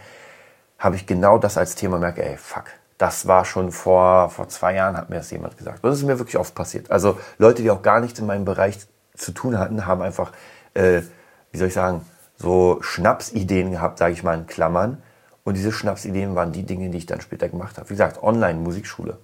[0.78, 2.66] habe ich genau das als Thema und merke, ey, fuck,
[2.98, 5.84] das war schon vor, vor zwei Jahren, hat mir das jemand gesagt.
[5.84, 6.92] Das ist mir wirklich oft passiert.
[6.92, 8.80] Also Leute, die auch gar nichts in meinem Bereich
[9.16, 10.32] zu tun hatten, haben einfach,
[10.74, 11.02] äh,
[11.52, 12.06] wie soll ich sagen,
[12.38, 15.02] so Schnapsideen gehabt, sage ich mal in Klammern.
[15.44, 17.90] Und diese Schnapsideen waren die Dinge, die ich dann später gemacht habe.
[17.90, 19.18] Wie gesagt, Online-Musikschule.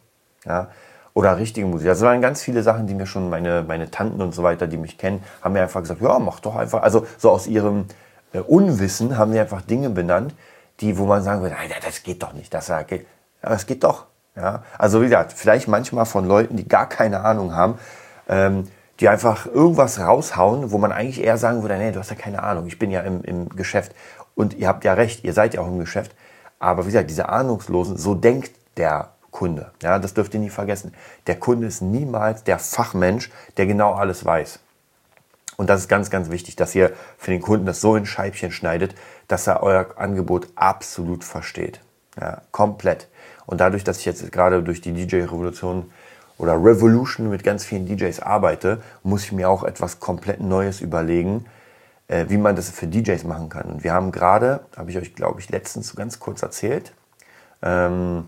[0.46, 0.70] Ja,
[1.14, 1.88] oder richtige Musik.
[1.88, 4.78] Das waren ganz viele Sachen, die mir schon meine, meine Tanten und so weiter, die
[4.78, 6.84] mich kennen, haben mir einfach gesagt, ja, mach doch einfach.
[6.84, 7.86] Also so aus ihrem
[8.34, 10.36] äh, Unwissen haben sie einfach Dinge benannt,
[10.80, 12.54] die, wo man sagen würde, nein, das geht doch nicht.
[12.54, 13.08] Das geht.
[13.42, 14.06] Aber es geht doch.
[14.36, 14.64] Ja?
[14.78, 17.80] Also wie gesagt, vielleicht manchmal von Leuten, die gar keine Ahnung haben,
[18.30, 18.68] ähm,
[19.00, 22.44] die einfach irgendwas raushauen, wo man eigentlich eher sagen würde, nee, du hast ja keine
[22.44, 23.94] Ahnung, ich bin ja im, im Geschäft.
[24.36, 26.16] Und ihr habt ja recht, ihr seid ja auch im Geschäft.
[26.60, 29.72] Aber wie gesagt, diese Ahnungslosen, so denkt der Kunde.
[29.84, 30.94] Ja, das dürft ihr nie vergessen.
[31.28, 34.60] Der Kunde ist niemals der Fachmensch, der genau alles weiß.
[35.58, 38.52] Und das ist ganz, ganz wichtig, dass ihr für den Kunden das so in Scheibchen
[38.52, 38.96] schneidet,
[39.28, 41.82] dass er euer Angebot absolut versteht.
[42.20, 43.08] Ja, komplett.
[43.46, 45.92] Und dadurch, dass ich jetzt gerade durch die DJ-Revolution
[46.38, 51.46] oder Revolution mit ganz vielen DJs arbeite, muss ich mir auch etwas komplett Neues überlegen,
[52.08, 53.66] äh, wie man das für DJs machen kann.
[53.66, 56.94] Und wir haben gerade, habe ich euch, glaube ich, letztens so ganz kurz erzählt,
[57.62, 58.26] ähm,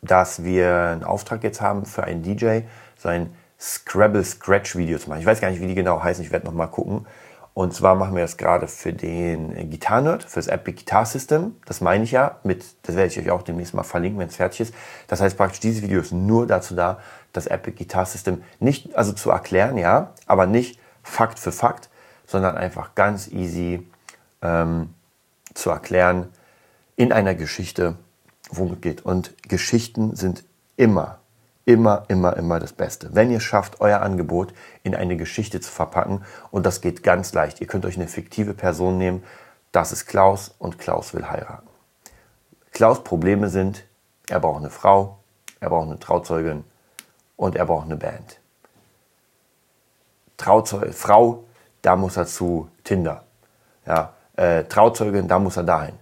[0.00, 2.60] dass wir einen Auftrag jetzt haben für einen DJ,
[2.96, 5.20] so ein Scrabble Scratch Video zu machen.
[5.20, 7.06] Ich weiß gar nicht, wie die genau heißen, ich werde noch mal gucken.
[7.54, 11.56] Und zwar machen wir das gerade für den Gitarrenerd, für das Epic Guitar System.
[11.66, 14.36] Das meine ich ja mit, das werde ich euch auch demnächst mal verlinken, wenn es
[14.36, 14.74] fertig ist.
[15.06, 16.98] Das heißt praktisch, dieses Video ist nur dazu da,
[17.32, 21.90] das Epic Guitar System nicht, also zu erklären, ja, aber nicht Fakt für Fakt,
[22.26, 23.86] sondern einfach ganz easy
[24.40, 24.94] ähm,
[25.52, 26.28] zu erklären
[26.96, 27.96] in einer Geschichte,
[28.50, 29.04] worum es geht.
[29.04, 30.44] Und Geschichten sind
[30.76, 31.18] immer,
[31.64, 33.14] immer, immer, immer das Beste.
[33.14, 37.60] Wenn ihr schafft, euer Angebot in eine Geschichte zu verpacken, und das geht ganz leicht.
[37.60, 39.22] Ihr könnt euch eine fiktive Person nehmen.
[39.70, 41.68] Das ist Klaus und Klaus will heiraten.
[42.72, 43.84] Klaus Probleme sind,
[44.28, 45.18] er braucht eine Frau,
[45.60, 46.64] er braucht eine Trauzeugin
[47.36, 48.40] und er braucht eine Band.
[50.36, 51.44] Trauzeug, Frau,
[51.82, 53.24] da muss er zu Tinder.
[53.86, 55.98] Ja, äh, Trauzeugin, da muss er dahin.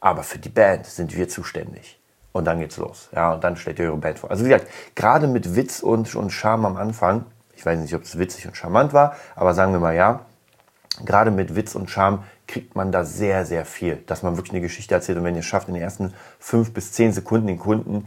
[0.00, 1.98] aber für die Band sind wir zuständig.
[2.36, 3.08] Und dann geht's los.
[3.14, 4.30] Ja, und dann stellt ihr eure Band vor.
[4.30, 8.02] Also wie gesagt, gerade mit Witz und, und Charme am Anfang, ich weiß nicht, ob
[8.02, 10.20] es witzig und charmant war, aber sagen wir mal ja,
[11.06, 14.60] gerade mit Witz und Charme kriegt man da sehr, sehr viel, dass man wirklich eine
[14.60, 15.16] Geschichte erzählt.
[15.16, 18.06] Und wenn ihr es schafft, in den ersten fünf bis zehn Sekunden den Kunden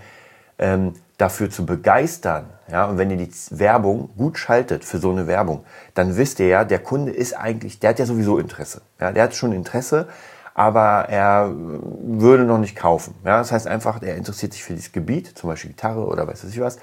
[0.60, 5.26] ähm, dafür zu begeistern, ja, und wenn ihr die Werbung gut schaltet für so eine
[5.26, 5.66] Werbung,
[5.96, 8.82] dann wisst ihr ja, der Kunde ist eigentlich, der hat ja sowieso Interesse.
[9.00, 10.08] Ja, der hat schon Interesse,
[10.60, 13.16] aber er würde noch nicht kaufen.
[13.24, 16.44] Ja, das heißt einfach, er interessiert sich für dieses Gebiet, zum Beispiel Gitarre oder weiß
[16.44, 16.80] ich was,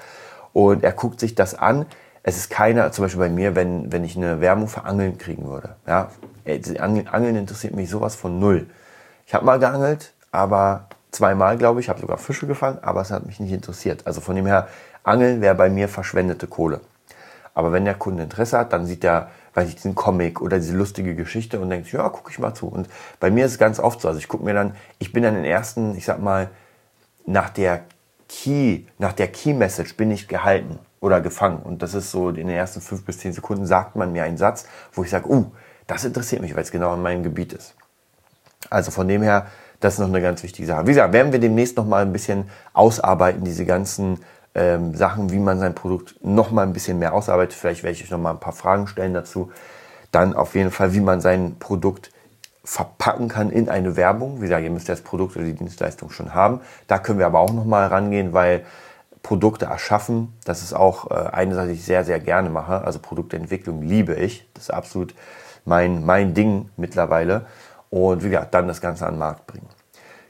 [0.54, 1.84] und er guckt sich das an.
[2.22, 5.46] Es ist keiner, zum Beispiel bei mir, wenn, wenn ich eine Werbung für Angeln kriegen
[5.46, 5.76] würde.
[5.86, 6.08] Ja,
[6.78, 8.66] Angeln interessiert mich sowas von null.
[9.26, 13.26] Ich habe mal geangelt, aber zweimal, glaube ich, habe sogar Fische gefangen, aber es hat
[13.26, 14.06] mich nicht interessiert.
[14.06, 14.68] Also von dem her,
[15.04, 16.80] Angeln wäre bei mir verschwendete Kohle.
[17.52, 20.76] Aber wenn der Kunde Interesse hat, dann sieht er weiß ich, diesen Comic oder diese
[20.76, 22.66] lustige Geschichte und denkt, ja, gucke ich mal zu.
[22.66, 22.88] Und
[23.20, 24.08] bei mir ist es ganz oft so.
[24.08, 26.50] Also ich gucke mir dann, ich bin dann den ersten, ich sag mal,
[27.24, 27.84] nach der
[28.28, 31.62] Key, nach der Key Message bin ich gehalten oder gefangen.
[31.62, 34.36] Und das ist so, in den ersten fünf bis zehn Sekunden sagt man mir einen
[34.36, 35.46] Satz, wo ich sage, uh,
[35.86, 37.74] das interessiert mich, weil es genau in meinem Gebiet ist.
[38.68, 39.46] Also von dem her,
[39.80, 40.86] das ist noch eine ganz wichtige Sache.
[40.86, 44.18] Wie gesagt, werden wir demnächst noch mal ein bisschen ausarbeiten, diese ganzen
[44.56, 47.52] ähm, Sachen, wie man sein Produkt noch mal ein bisschen mehr ausarbeitet.
[47.52, 49.52] Vielleicht werde ich euch noch mal ein paar Fragen stellen dazu.
[50.10, 52.10] Dann auf jeden Fall, wie man sein Produkt
[52.64, 54.38] verpacken kann in eine Werbung.
[54.38, 56.60] Wie gesagt, ihr müsst das Produkt oder die Dienstleistung schon haben.
[56.88, 58.64] Da können wir aber auch noch mal rangehen, weil
[59.22, 62.82] Produkte erschaffen, das ist auch äh, eine Sache, die ich sehr, sehr gerne mache.
[62.82, 64.48] Also Produktentwicklung liebe ich.
[64.54, 65.14] Das ist absolut
[65.64, 67.44] mein, mein Ding mittlerweile.
[67.90, 69.68] Und wie gesagt, dann das Ganze an den Markt bringen.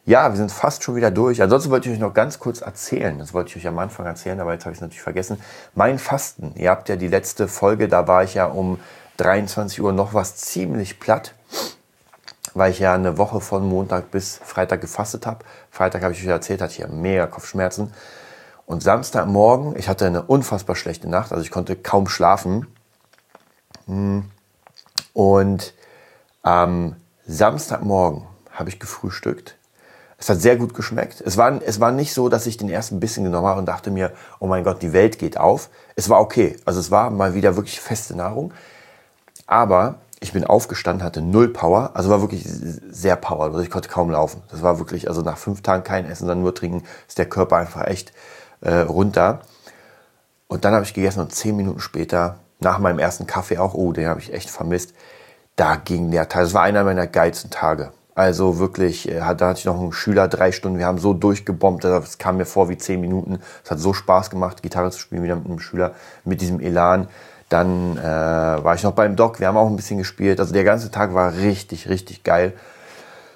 [0.06, 1.42] Ja, wir sind fast schon wieder durch.
[1.42, 3.18] Ansonsten wollte ich euch noch ganz kurz erzählen.
[3.18, 5.40] Das wollte ich euch am Anfang erzählen, aber jetzt habe ich es natürlich vergessen.
[5.74, 6.52] Mein Fasten.
[6.54, 8.78] Ihr habt ja die letzte Folge, da war ich ja um
[9.16, 11.34] 23 Uhr noch was ziemlich platt,
[12.54, 15.44] weil ich ja eine Woche von Montag bis Freitag gefastet habe.
[15.72, 17.92] Freitag habe ich euch erzählt, hatte ich ja mega Kopfschmerzen.
[18.64, 22.68] Und Samstagmorgen, ich hatte eine unfassbar schlechte Nacht, also ich konnte kaum schlafen.
[23.86, 24.30] Hm.
[25.14, 25.74] Und
[26.42, 26.94] am
[27.26, 29.55] Samstagmorgen habe ich gefrühstückt
[30.18, 31.20] es hat sehr gut geschmeckt.
[31.20, 33.90] Es war, es war nicht so, dass ich den ersten Bissen genommen habe und dachte
[33.90, 35.68] mir, oh mein Gott, die Welt geht auf.
[35.94, 36.56] Es war okay.
[36.64, 38.52] Also es war mal wieder wirklich feste Nahrung.
[39.46, 41.90] Aber ich bin aufgestanden, hatte null Power.
[41.94, 43.44] Also war wirklich sehr Power.
[43.44, 44.42] Also ich konnte kaum laufen.
[44.50, 47.56] Das war wirklich, also nach fünf Tagen kein Essen, sondern nur trinken, ist der Körper
[47.56, 48.12] einfach echt
[48.62, 49.40] äh, runter.
[50.48, 53.92] Und dann habe ich gegessen und zehn Minuten später, nach meinem ersten Kaffee auch, oh,
[53.92, 54.94] den habe ich echt vermisst,
[55.56, 56.42] da ging der Tag.
[56.42, 57.92] Das war einer meiner geilsten Tage.
[58.16, 61.84] Also wirklich, äh, da hatte ich noch einen Schüler, drei Stunden, wir haben so durchgebombt,
[61.84, 63.40] das kam mir vor wie zehn Minuten.
[63.62, 65.92] Es hat so Spaß gemacht, Gitarre zu spielen wieder mit einem Schüler,
[66.24, 67.08] mit diesem Elan.
[67.50, 70.40] Dann äh, war ich noch beim Doc, wir haben auch ein bisschen gespielt.
[70.40, 72.54] Also der ganze Tag war richtig, richtig geil.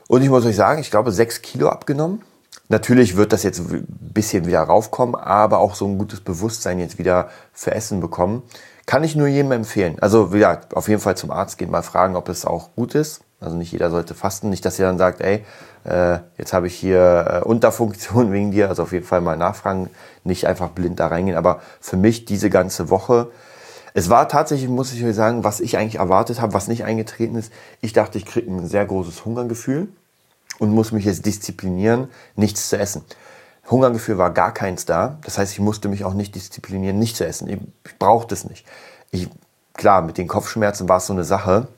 [0.09, 2.23] Und ich muss euch sagen, ich glaube, sechs Kilo abgenommen.
[2.71, 6.99] Natürlich wird das jetzt ein bisschen wieder raufkommen, aber auch so ein gutes Bewusstsein jetzt
[6.99, 8.45] wieder für Essen bekommen.
[8.87, 9.99] Kann ich nur jedem empfehlen.
[10.01, 13.21] Also, wie auf jeden Fall zum Arzt gehen, mal fragen, ob es auch gut ist.
[13.41, 14.51] Also nicht jeder sollte fasten.
[14.51, 15.45] Nicht, dass ihr dann sagt, ey,
[15.85, 18.69] äh, jetzt habe ich hier äh, Unterfunktion wegen dir.
[18.69, 19.89] Also auf jeden Fall mal nachfragen,
[20.25, 21.37] nicht einfach blind da reingehen.
[21.37, 23.31] Aber für mich diese ganze Woche,
[23.95, 27.37] es war tatsächlich, muss ich euch sagen, was ich eigentlich erwartet habe, was nicht eingetreten
[27.37, 27.53] ist.
[27.81, 29.89] Ich dachte, ich kriege ein sehr großes Hungergefühl
[30.59, 33.03] und muss mich jetzt disziplinieren, nichts zu essen.
[33.71, 35.19] Hungergefühl war gar keins da.
[35.25, 37.49] Das heißt, ich musste mich auch nicht disziplinieren, nicht zu essen.
[37.49, 38.67] Ich, ich brauchte es nicht.
[39.11, 39.29] Ich,
[39.75, 41.69] klar, mit den Kopfschmerzen war es so eine Sache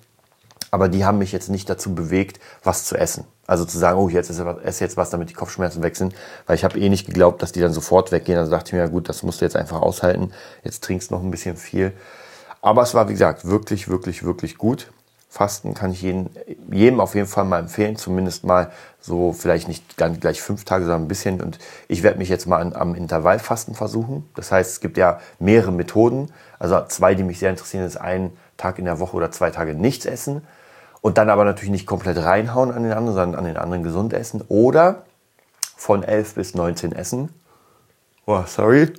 [0.72, 3.26] aber die haben mich jetzt nicht dazu bewegt, was zu essen.
[3.46, 6.14] Also zu sagen, oh, jetzt esse jetzt was, damit die Kopfschmerzen weg sind,
[6.46, 8.38] weil ich habe eh nicht geglaubt, dass die dann sofort weggehen.
[8.38, 10.32] Also dachte ich mir, ja gut, das musst du jetzt einfach aushalten.
[10.64, 11.92] Jetzt trinkst noch ein bisschen viel.
[12.62, 14.90] Aber es war, wie gesagt, wirklich, wirklich, wirklich gut.
[15.28, 16.30] Fasten kann ich jedem,
[16.70, 20.84] jedem auf jeden Fall mal empfehlen, zumindest mal so vielleicht nicht ganz gleich fünf Tage,
[20.84, 21.42] sondern ein bisschen.
[21.42, 24.26] Und ich werde mich jetzt mal an, am Intervallfasten versuchen.
[24.36, 26.32] Das heißt, es gibt ja mehrere Methoden.
[26.58, 29.74] Also zwei, die mich sehr interessieren, ist ein Tag in der Woche oder zwei Tage
[29.74, 30.40] nichts essen
[31.02, 34.14] und dann aber natürlich nicht komplett reinhauen an den anderen, sondern an den anderen gesund
[34.14, 34.42] essen.
[34.48, 35.02] Oder
[35.76, 37.28] von 11 bis 19 essen.
[38.24, 38.92] Oh, sorry,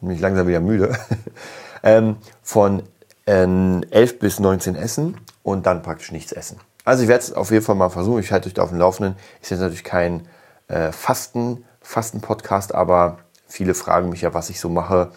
[0.00, 0.98] bin ich langsam wieder müde.
[1.84, 2.82] ähm, von
[3.26, 6.58] ähm, 11 bis 19 essen und dann praktisch nichts essen.
[6.84, 8.18] Also ich werde es auf jeden Fall mal versuchen.
[8.18, 9.14] Ich halte euch da auf dem Laufenden.
[9.40, 10.26] Ist jetzt natürlich kein
[10.66, 15.12] äh, Fasten, Fasten-Podcast, aber viele fragen mich ja, was ich so mache,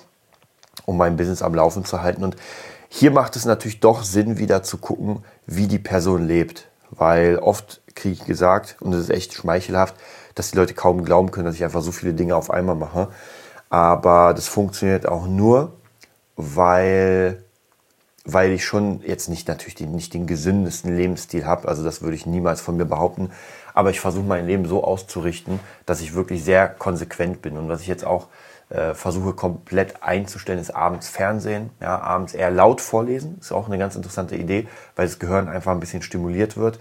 [0.85, 2.23] um mein Business am Laufen zu halten.
[2.23, 2.35] Und
[2.95, 6.67] hier macht es natürlich doch Sinn, wieder zu gucken, wie die Person lebt.
[6.91, 9.95] Weil oft kriege ich gesagt, und es ist echt schmeichelhaft,
[10.35, 13.07] dass die Leute kaum glauben können, dass ich einfach so viele Dinge auf einmal mache.
[13.71, 15.73] Aber das funktioniert auch nur,
[16.35, 17.43] weil
[18.25, 21.67] weil ich schon jetzt nicht natürlich den, nicht den gesündesten Lebensstil habe.
[21.67, 23.31] Also das würde ich niemals von mir behaupten.
[23.73, 27.57] Aber ich versuche mein Leben so auszurichten, dass ich wirklich sehr konsequent bin.
[27.57, 28.27] Und was ich jetzt auch
[28.73, 31.69] äh, versuche komplett einzustellen, ist abends Fernsehen.
[31.79, 33.37] Ja, abends eher laut vorlesen.
[33.39, 36.79] Ist auch eine ganz interessante Idee, weil das Gehirn einfach ein bisschen stimuliert wird.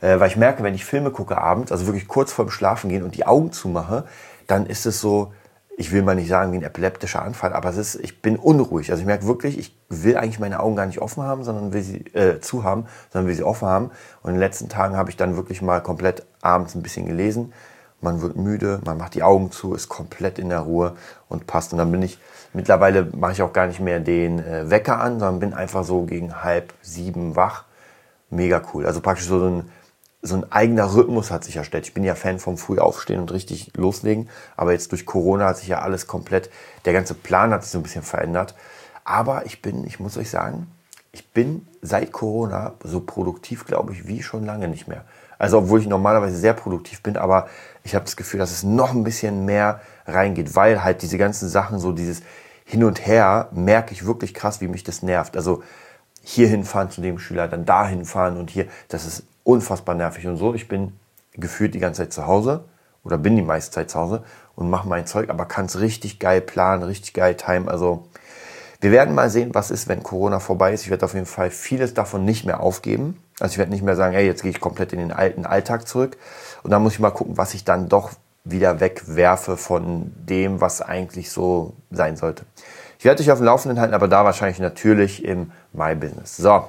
[0.00, 3.02] Äh, weil ich merke, wenn ich Filme gucke abends, also wirklich kurz vorm Schlafen gehen
[3.02, 4.04] und die Augen zumache,
[4.46, 5.32] dann ist es so,
[5.78, 8.90] ich will mal nicht sagen wie ein epileptischer Anfall, aber es ist, ich bin unruhig.
[8.90, 11.82] Also ich merke wirklich, ich will eigentlich meine Augen gar nicht offen haben, sondern will
[11.82, 13.90] sie äh, zu haben, sondern will sie offen haben.
[14.22, 17.52] Und in den letzten Tagen habe ich dann wirklich mal komplett abends ein bisschen gelesen.
[18.00, 20.96] Man wird müde, man macht die Augen zu, ist komplett in der Ruhe
[21.28, 21.72] und passt.
[21.72, 22.18] Und dann bin ich,
[22.52, 26.02] mittlerweile mache ich auch gar nicht mehr den äh, Wecker an, sondern bin einfach so
[26.02, 27.64] gegen halb sieben wach.
[28.28, 28.86] Mega cool.
[28.86, 29.70] Also praktisch so ein
[30.26, 31.86] so ein eigener Rhythmus hat sich erstellt.
[31.86, 35.68] Ich bin ja Fan vom Frühaufstehen und richtig loslegen, aber jetzt durch Corona hat sich
[35.68, 36.50] ja alles komplett,
[36.84, 38.54] der ganze Plan hat sich so ein bisschen verändert.
[39.04, 40.66] Aber ich bin, ich muss euch sagen,
[41.12, 45.04] ich bin seit Corona so produktiv, glaube ich, wie schon lange nicht mehr.
[45.38, 47.48] Also obwohl ich normalerweise sehr produktiv bin, aber
[47.84, 51.48] ich habe das Gefühl, dass es noch ein bisschen mehr reingeht, weil halt diese ganzen
[51.48, 52.22] Sachen, so dieses
[52.64, 55.36] Hin und Her, merke ich wirklich krass, wie mich das nervt.
[55.36, 55.62] Also
[56.22, 60.36] hier hinfahren zu dem Schüler, dann da hinfahren und hier, das ist unfassbar nervig und
[60.36, 60.54] so.
[60.54, 60.92] Ich bin
[61.34, 62.64] gefühlt die ganze Zeit zu Hause
[63.04, 64.24] oder bin die meiste Zeit zu Hause
[64.56, 67.68] und mache mein Zeug, aber kann es richtig geil planen, richtig geil timen.
[67.68, 68.08] Also
[68.80, 70.82] wir werden mal sehen, was ist, wenn Corona vorbei ist.
[70.82, 73.22] Ich werde auf jeden Fall vieles davon nicht mehr aufgeben.
[73.38, 75.86] Also ich werde nicht mehr sagen, hey, jetzt gehe ich komplett in den alten Alltag
[75.86, 76.16] zurück.
[76.62, 78.12] Und dann muss ich mal gucken, was ich dann doch
[78.44, 82.44] wieder wegwerfe von dem, was eigentlich so sein sollte.
[82.98, 86.36] Ich werde euch auf dem Laufenden halten, aber da wahrscheinlich natürlich im My Business.
[86.36, 86.64] So,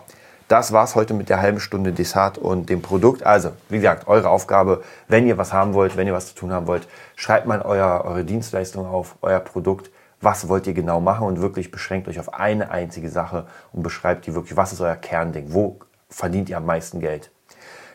[0.47, 3.23] das war's heute mit der halben Stunde Dessert und dem Produkt.
[3.25, 6.51] Also, wie gesagt, eure Aufgabe, wenn ihr was haben wollt, wenn ihr was zu tun
[6.51, 9.91] haben wollt, schreibt mal euer, eure Dienstleistung auf, euer Produkt.
[10.19, 14.25] Was wollt ihr genau machen und wirklich beschränkt euch auf eine einzige Sache und beschreibt
[14.25, 17.32] die wirklich, was ist euer Kernding, wo verdient ihr am meisten Geld.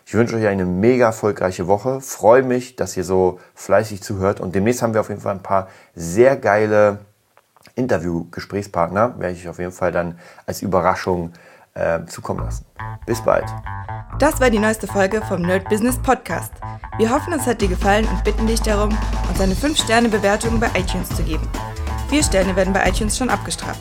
[0.05, 2.01] Ich wünsche euch eine mega erfolgreiche Woche.
[2.01, 5.42] Freue mich, dass ihr so fleißig zuhört und demnächst haben wir auf jeden Fall ein
[5.42, 6.98] paar sehr geile
[7.75, 11.33] Interview-Gesprächspartner, werde ich auf jeden Fall dann als Überraschung
[11.75, 12.66] äh, zukommen lassen.
[13.07, 13.46] Bis bald.
[14.18, 16.53] Das war die neueste Folge vom Nerd Business Podcast.
[16.98, 18.90] Wir hoffen, es hat dir gefallen und bitten dich darum,
[19.29, 21.48] uns eine 5-Sterne-Bewertung bei iTunes zu geben.
[22.11, 23.81] Vier Sterne werden bei iTunes schon abgestraft.